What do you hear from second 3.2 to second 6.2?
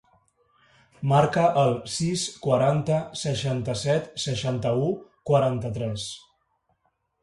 seixanta-set, seixanta-u, quaranta-tres.